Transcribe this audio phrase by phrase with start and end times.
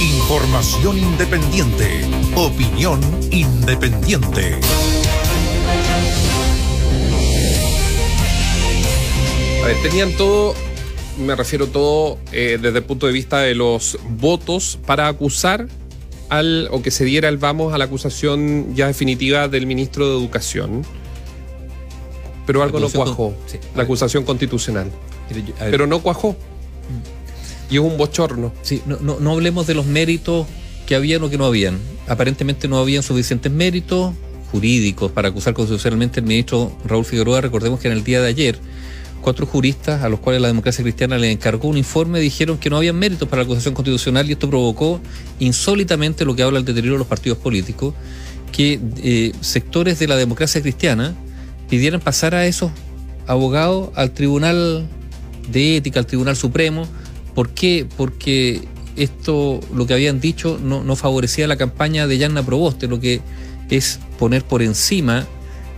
[0.00, 2.02] Información independiente.
[2.36, 3.00] Opinión
[3.32, 4.54] independiente.
[9.62, 10.54] A ver, tenían todo,
[11.18, 15.66] me refiero todo eh, desde el punto de vista de los votos para acusar
[16.28, 20.16] al, o que se diera el vamos a la acusación ya definitiva del ministro de
[20.16, 20.84] Educación.
[22.46, 23.58] Pero algo no cuajó, con- sí.
[23.74, 24.90] la acusación constitucional.
[25.58, 26.36] Pero no cuajó.
[27.70, 28.52] Y es un bochorno.
[28.62, 30.46] sí, no, no- no hablemos de los méritos
[30.86, 31.78] que habían o que no habían.
[32.06, 34.14] Aparentemente no habían suficientes méritos
[34.50, 37.40] jurídicos para acusar constitucionalmente al ministro Raúl Figueroa.
[37.42, 38.58] Recordemos que en el día de ayer,
[39.20, 42.78] cuatro juristas a los cuales la democracia cristiana le encargó un informe dijeron que no
[42.78, 45.00] habían méritos para la acusación constitucional y esto provocó
[45.40, 47.92] insólitamente lo que habla el deterioro de los partidos políticos,
[48.52, 51.14] que eh, sectores de la democracia cristiana
[51.68, 52.70] pidieran pasar a esos
[53.26, 54.86] abogados al Tribunal
[55.50, 56.86] de Ética, al Tribunal Supremo.
[57.38, 57.86] ¿Por qué?
[57.96, 58.62] Porque
[58.96, 63.20] esto, lo que habían dicho, no, favorecía la campaña de Yanna Proboste, lo que
[63.70, 65.24] es poner por encima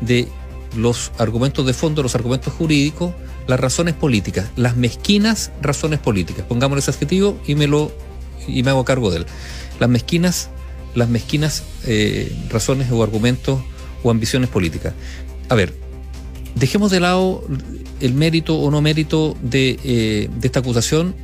[0.01, 0.27] de
[0.75, 3.13] los argumentos de fondo, los argumentos jurídicos,
[3.47, 6.47] las razones políticas, las mezquinas razones políticas.
[6.49, 7.93] Pongámosle ese adjetivo y me lo
[8.49, 9.27] y me hago cargo de él.
[9.81, 10.49] Las mezquinas,
[10.95, 13.61] las mezquinas eh, razones o argumentos
[14.03, 14.95] o ambiciones políticas.
[15.51, 15.75] A ver,
[16.55, 17.45] dejemos de lado
[18.01, 21.15] el mérito o no mérito de, eh, de esta acusación,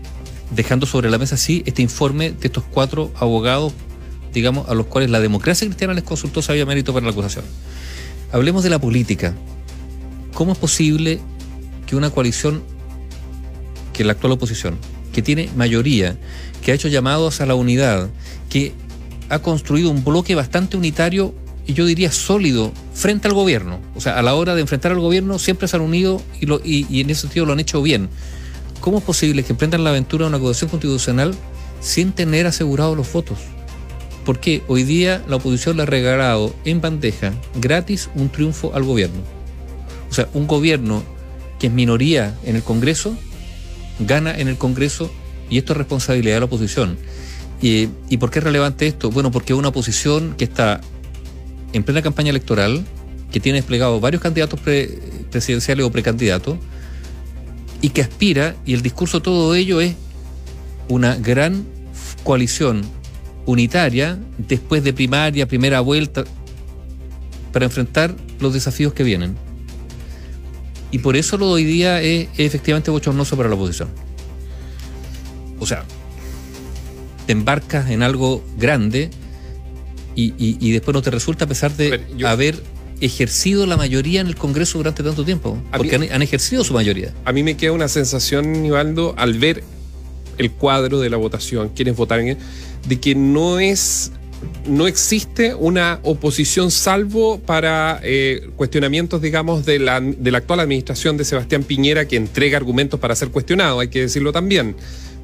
[0.50, 3.72] dejando sobre la mesa sí este informe de estos cuatro abogados,
[4.32, 7.44] digamos, a los cuales la democracia cristiana les consultó si había mérito para la acusación.
[8.32, 9.34] Hablemos de la política.
[10.34, 11.20] ¿Cómo es posible
[11.86, 12.62] que una coalición,
[13.92, 14.76] que la actual oposición,
[15.12, 16.18] que tiene mayoría,
[16.62, 18.10] que ha hecho llamados a la unidad,
[18.50, 18.72] que
[19.30, 21.34] ha construido un bloque bastante unitario
[21.66, 23.80] y yo diría sólido frente al gobierno.
[23.96, 26.60] O sea, a la hora de enfrentar al gobierno siempre se han unido y, lo-
[26.62, 28.08] y- y en ese sentido lo han hecho bien.
[28.86, 31.34] ¿Cómo es posible que emprendan la aventura de una acusación constitucional
[31.80, 33.36] sin tener asegurados los votos?
[34.24, 39.18] Porque hoy día la oposición le ha regalado en bandeja gratis un triunfo al gobierno.
[40.08, 41.02] O sea, un gobierno
[41.58, 43.16] que es minoría en el Congreso
[43.98, 45.10] gana en el Congreso
[45.50, 46.96] y esto es responsabilidad de la oposición.
[47.60, 49.10] ¿Y, ¿y por qué es relevante esto?
[49.10, 50.80] Bueno, porque una oposición que está
[51.72, 52.84] en plena campaña electoral,
[53.32, 54.96] que tiene desplegado varios candidatos pre-
[55.32, 56.56] presidenciales o precandidatos,
[57.86, 59.94] y que aspira, y el discurso todo ello es
[60.88, 61.64] una gran
[62.24, 62.82] coalición
[63.44, 66.24] unitaria después de primaria, primera vuelta,
[67.52, 69.36] para enfrentar los desafíos que vienen.
[70.90, 73.88] Y por eso lo de hoy día es, es efectivamente bochornoso para la oposición.
[75.60, 75.84] O sea,
[77.26, 79.10] te embarcas en algo grande
[80.16, 82.60] y, y- y después no te resulta a pesar de yo- haber
[83.00, 85.58] ejercido la mayoría en el Congreso durante tanto tiempo.
[85.72, 87.12] A Porque mí- han, han ejercido su mayoría.
[87.24, 89.62] A mí me queda una sensación, Nivaldo, al ver
[90.38, 92.36] el cuadro de la votación, quienes votaron,
[92.88, 94.12] de que no es.
[94.66, 101.16] No existe una oposición salvo para eh, cuestionamientos, digamos, de la, de la actual administración
[101.16, 104.76] de Sebastián Piñera, que entrega argumentos para ser cuestionado, hay que decirlo también.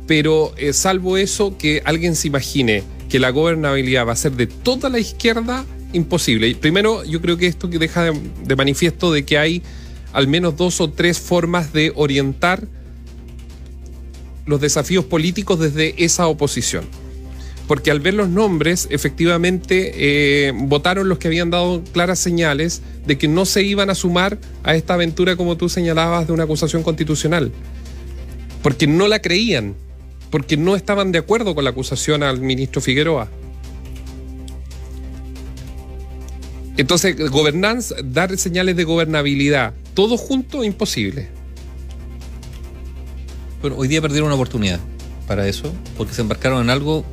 [0.06, 4.46] Pero eh, salvo eso, que alguien se imagine que la gobernabilidad va a ser de
[4.46, 6.54] toda la izquierda, imposible.
[6.54, 9.62] Primero, yo creo que esto que deja de, de manifiesto de que hay
[10.12, 12.66] al menos dos o tres formas de orientar
[14.46, 16.84] los desafíos políticos desde esa oposición.
[17.66, 23.16] Porque al ver los nombres, efectivamente eh, votaron los que habían dado claras señales de
[23.16, 26.82] que no se iban a sumar a esta aventura, como tú señalabas, de una acusación
[26.82, 27.52] constitucional.
[28.62, 29.74] Porque no la creían,
[30.30, 33.30] porque no estaban de acuerdo con la acusación al ministro Figueroa.
[36.76, 41.28] Entonces, gobernanza, dar señales de gobernabilidad, todo junto, imposible.
[43.60, 44.80] Bueno, hoy día perdieron una oportunidad
[45.26, 47.04] para eso, porque se embarcaron en algo.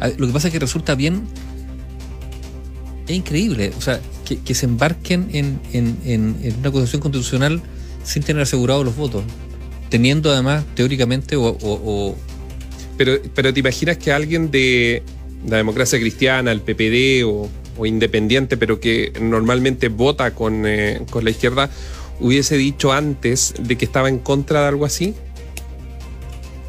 [0.00, 1.22] A- Lo que pasa es que resulta bien.
[3.06, 3.72] Es increíble.
[3.78, 7.62] O sea, que, que se embarquen en, en- en- en una acusación constitucional
[8.02, 9.22] sin tener asegurados los votos.
[9.88, 12.16] Teniendo además, teóricamente, o, o- o-
[12.98, 15.02] Pero, pero te imaginas que alguien de
[15.48, 21.24] la democracia cristiana, el PPD o, o independiente, pero que normalmente vota con, eh, con
[21.24, 21.70] la izquierda,
[22.20, 25.14] hubiese dicho antes de que estaba en contra de algo así?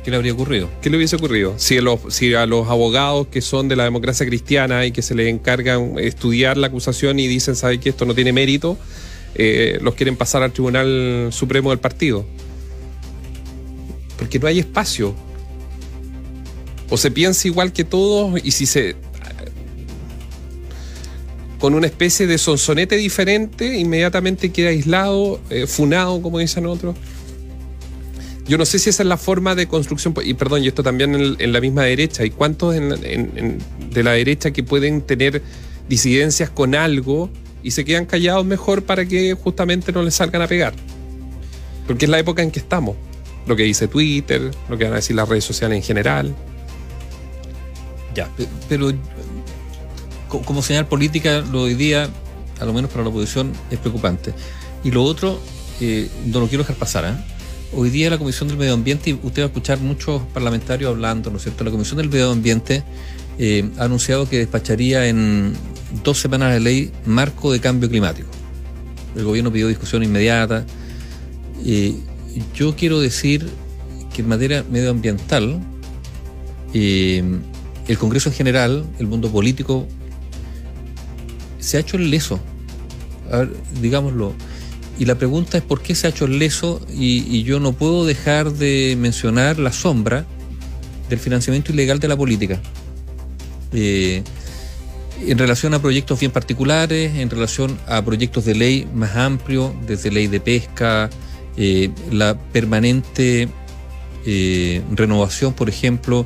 [0.03, 0.69] ¿qué le habría ocurrido?
[0.83, 1.55] ¿Qué le hubiese ocurrido?
[1.57, 5.01] Si a, los, si a los abogados que son de la democracia cristiana y que
[5.01, 8.77] se les encargan estudiar la acusación y dicen, ¿sabe que esto no tiene mérito?
[9.35, 12.25] eh, los quieren pasar al Tribunal Supremo del partido.
[14.17, 15.13] Porque no hay espacio.
[16.89, 18.95] O se piensa igual que todos y si se...
[21.65, 26.95] con una especie de sonsonete diferente, inmediatamente queda aislado, eh, funado, como dicen otros.
[28.47, 31.15] Yo no sé si esa es la forma de construcción, y perdón, y esto también
[31.39, 35.41] en, la misma derecha, ¿y cuántos de la derecha que pueden tener
[35.89, 37.31] disidencias con algo
[37.63, 40.75] y se quedan callados mejor para que justamente no les salgan a pegar?
[41.87, 42.95] Porque es la época en que estamos.
[43.47, 46.35] Lo que dice Twitter, lo que van a decir las redes sociales en general.
[48.13, 48.93] Ya, pe- pero
[50.41, 52.09] como señal política, lo de hoy día,
[52.59, 54.33] a lo menos para la oposición, es preocupante.
[54.83, 55.39] Y lo otro,
[55.81, 57.05] eh, no lo quiero dejar pasar.
[57.05, 57.13] ¿eh?
[57.73, 61.29] Hoy día la Comisión del Medio Ambiente, y usted va a escuchar muchos parlamentarios hablando,
[61.31, 61.63] ¿no es cierto?
[61.63, 62.83] La Comisión del Medio Ambiente
[63.37, 65.53] eh, ha anunciado que despacharía en
[66.03, 68.29] dos semanas de ley marco de cambio climático.
[69.15, 70.65] El gobierno pidió discusión inmediata.
[71.65, 71.95] Eh,
[72.53, 73.49] yo quiero decir
[74.13, 75.59] que en materia medioambiental,
[76.73, 79.87] el Congreso en general, el mundo político,
[81.65, 82.39] se ha hecho el leso.
[83.31, 84.33] A ver, digámoslo.
[84.97, 88.05] Y la pregunta es por qué se ha hecho el leso y, yo no puedo
[88.05, 90.25] dejar de mencionar la sombra
[91.09, 92.61] del financiamiento ilegal de la política.
[93.73, 94.23] Eh,
[95.25, 100.11] en relación a proyectos bien particulares, en relación a proyectos de ley más amplios, desde
[100.11, 101.09] ley de pesca,
[101.57, 103.49] eh, la permanente
[104.25, 106.25] eh, renovación, por ejemplo,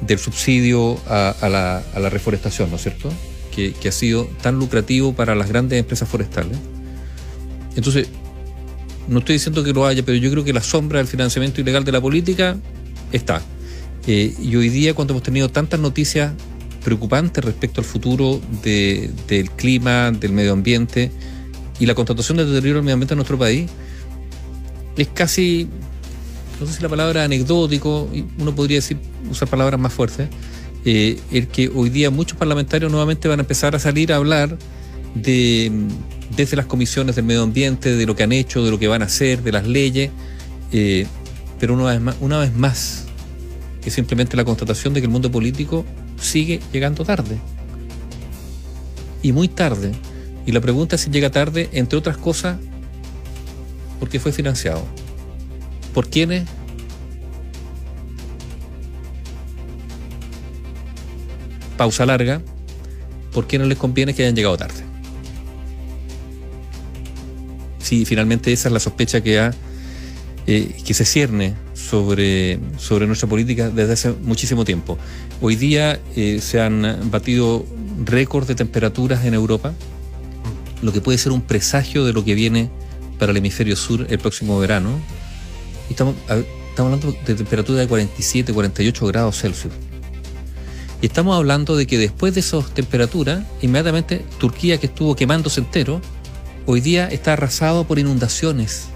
[0.00, 3.10] del subsidio a, a la, a la reforestación, ¿no es cierto?
[3.56, 6.58] Que, ha sido tan lucrativo para las grandes empresas forestales.
[7.74, 8.06] Entonces,
[9.08, 11.82] no estoy diciendo que lo haya, pero yo creo que la sombra del financiamiento ilegal
[11.82, 12.58] de la política
[13.12, 13.40] está.
[14.06, 16.32] Eh, y hoy día, cuando hemos tenido tantas noticias
[16.84, 21.10] preocupantes respecto al futuro de- del clima, del medio ambiente
[21.80, 23.70] y la constatación del deterioro del medio ambiente en nuestro país,
[24.98, 25.66] es casi,
[26.60, 28.98] no sé si la palabra anecdótico, uno podría decir,
[29.30, 30.28] usar palabras más fuertes,
[30.86, 34.56] eh, el que hoy día muchos parlamentarios nuevamente van a empezar a salir a hablar
[35.14, 35.70] de
[36.36, 39.02] desde las comisiones del medio ambiente, de lo que han hecho, de lo que van
[39.02, 40.10] a hacer, de las leyes,
[40.72, 41.06] eh,
[41.58, 42.44] pero una vez más, una
[43.84, 45.84] es simplemente la constatación de que el mundo político
[46.20, 47.38] sigue llegando tarde.
[49.22, 49.92] Y muy tarde.
[50.44, 52.58] Y la pregunta es si llega tarde, entre otras cosas,
[53.98, 54.84] porque fue financiado.
[55.94, 56.44] ¿Por quiénes?
[61.76, 62.42] Pausa larga.
[63.32, 64.82] ¿Por qué no les conviene que hayan llegado tarde?
[67.78, 69.52] Sí, finalmente esa es la sospecha que ha
[70.48, 74.96] eh, que se cierne sobre, sobre nuestra política desde hace muchísimo tiempo.
[75.40, 77.66] Hoy día eh, se han batido
[78.04, 79.74] récords de temperaturas en Europa,
[80.82, 82.70] lo que puede ser un presagio de lo que viene
[83.18, 85.00] para el hemisferio sur el próximo verano.
[85.90, 86.14] Estamos,
[86.70, 89.72] estamos hablando de temperaturas de 47, 48 grados Celsius.
[91.06, 96.00] Estamos hablando de que después de esas temperaturas, inmediatamente Turquía, que estuvo quemándose entero,
[96.66, 98.88] hoy día está arrasado por inundaciones.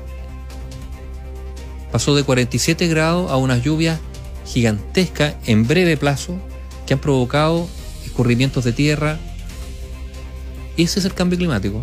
[1.93, 4.01] Pasó de 47 grados a unas lluvias
[4.45, 6.37] gigantescas en breve plazo
[6.85, 7.69] que han provocado
[8.05, 9.17] escurrimientos de tierra.
[10.77, 11.81] Ese es el cambio climático.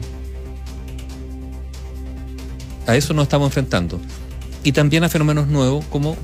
[2.85, 3.97] A eso nos estamos enfrentando.
[4.65, 6.17] Y también a fenómenos nuevos como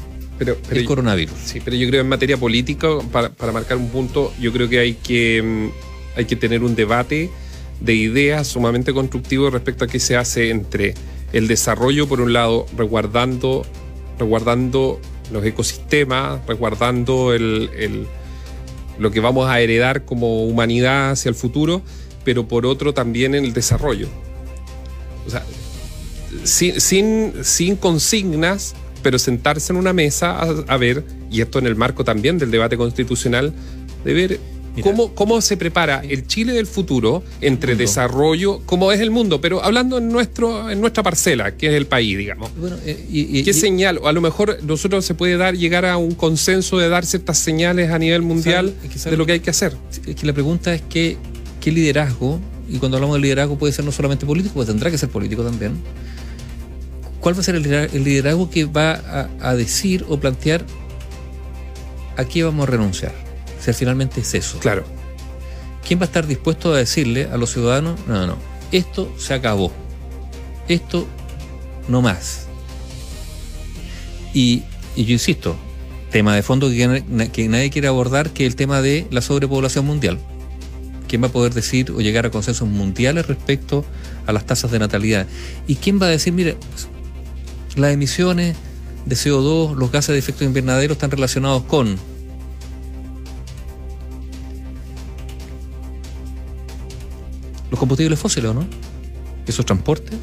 [0.46, 1.36] Pero, pero el coronavirus.
[1.46, 4.80] Sí, pero yo creo en materia política, para, para marcar un punto, yo creo que
[4.80, 7.30] hay que, mm, hay que tener un debate
[7.80, 10.96] de ideas sumamente constructivo respecto a qué se hace entre
[11.32, 13.66] el desarrollo, por un lado, resguardando,
[14.20, 15.00] resguardando
[15.32, 18.08] los ecosistemas, resguardando el, el-
[19.00, 21.82] lo que vamos a heredar como humanidad hacia el futuro,
[22.24, 24.08] pero por otro también en el desarrollo.
[25.26, 25.44] O sea,
[26.44, 31.68] sin, sin, sin consignas, pero sentarse en una mesa a, a ver, y esto en
[31.68, 33.54] el marco también del debate constitucional,
[34.04, 34.40] de ver
[34.82, 39.64] cómo, cómo se prepara el Chile del futuro entre desarrollo, cómo es el mundo, pero
[39.64, 42.50] hablando en, nuestro, en nuestra parcela, que es el país, digamos.
[42.58, 44.00] Bueno, eh, y- y- ¿Qué y- señal?
[44.00, 47.38] O a lo mejor nosotros se puede dar, llegar a un consenso de dar ciertas
[47.38, 48.98] señales a nivel mundial ¿Sabe?
[48.98, 49.76] Sabe- de lo que hay que hacer.
[50.08, 51.18] Es que la pregunta es que,
[51.62, 54.98] qué liderazgo, y cuando hablamos de liderazgo puede ser no solamente político, pues tendrá que
[54.98, 55.74] ser político también.
[57.24, 60.66] ¿Cuál va a ser el lidera- el liderazgo que va a, a decir o plantear
[62.18, 63.14] a qué vamos a renunciar?
[63.62, 64.60] Si al finalmente es eso.
[64.60, 64.84] Claro.
[65.88, 68.38] ¿Quién va a estar dispuesto a decirle a los ciudadanos, no, no, no,
[68.74, 69.72] esto se acabó,
[70.68, 71.08] esto
[71.88, 72.48] no más?
[74.34, 74.64] Y,
[74.98, 75.56] y yo insisto,
[76.12, 80.20] tema de fondo que nadie quiere abordar, que es el tema de la sobrepoblación mundial.
[81.08, 83.86] ¿Quién va a poder decir o llegar a consensos mundiales respecto
[84.26, 85.26] a las tasas de natalidad?
[85.68, 86.58] ¿Y quién va a decir, mire,
[87.76, 88.56] las emisiones
[89.06, 91.98] de CO2, los gases de efecto invernadero están relacionados con
[97.70, 98.66] los combustibles fósiles, ¿o no?
[99.48, 100.14] Eso es transporte,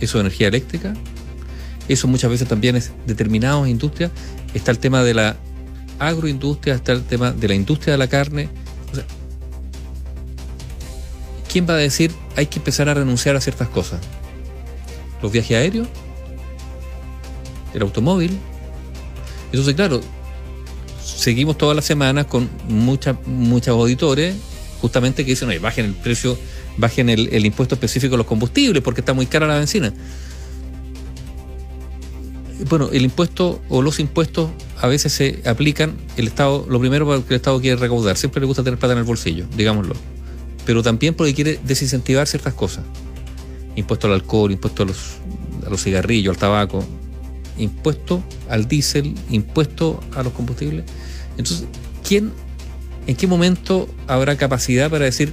[0.00, 0.94] eso es energía eléctrica,
[1.86, 4.10] Eso muchas veces también es determinados industrias.
[4.54, 5.36] Está el tema de la
[5.98, 8.48] agroindustria, está el tema de la industria de la carne.
[11.52, 14.00] ¿Quién va a decir hay que empezar a renunciar a ciertas cosas?
[15.22, 15.88] ¿Los viajes aéreos?
[17.74, 18.38] ¿El automóvil?
[19.46, 20.00] Entonces, claro,
[21.04, 24.34] seguimos todas las semanas con muchas muchos auditores
[24.80, 26.36] justamente que dicen, oye, bajen el precio,
[26.76, 29.94] bajen el, impuesto específico a los combustibles porque está muy cara la benzina.
[32.68, 34.50] Bueno, el impuesto o los impuestos
[34.80, 38.46] a veces se aplican, el Estado, lo primero que el Estado quiere recaudar, siempre le
[38.46, 39.94] gusta tener plata en el bolsillo, digámoslo.
[40.66, 42.84] Pero también porque quiere desincentivar ciertas cosas.
[43.76, 44.98] Impuesto al alcohol, impuesto a los,
[45.66, 46.84] a los cigarrillos, al tabaco,
[47.58, 50.84] impuesto al diésel, impuesto a los combustibles.
[51.38, 51.66] Entonces,
[52.06, 52.32] ¿quién,
[53.06, 55.32] en qué momento habrá capacidad para decir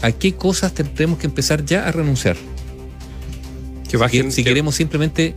[0.00, 2.36] a qué cosas tendremos que empezar ya a renunciar?
[3.88, 5.34] Que bajen, si que- queremos simplemente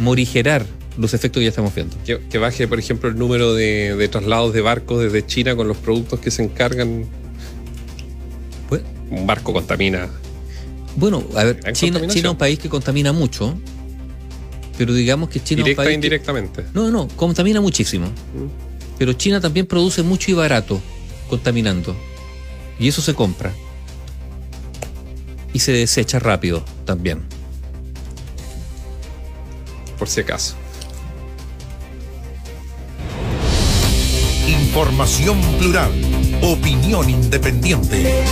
[0.00, 0.64] morigerar
[0.96, 1.96] los efectos que ya estamos viendo.
[2.04, 5.68] Que, que baje, por ejemplo, el número de, de traslados de barcos desde China con
[5.68, 7.04] los productos que se encargan.
[8.68, 10.08] Pues, Un barco contamina.
[10.96, 11.60] bueno, a ver.
[11.72, 13.56] China es un país que contamina mucho,
[14.78, 16.64] pero digamos que China es un directa e país que- indirectamente.
[16.72, 18.06] No, no, contamina muchísimo.
[18.96, 20.80] Pero China también produce mucho y barato
[21.28, 21.94] contaminando.
[22.78, 23.52] Y eso se compra.
[25.52, 27.22] Y se desecha rápido también.
[29.98, 30.54] Por si acaso.
[34.46, 35.90] Información plural.
[36.42, 38.22] Opinión independiente.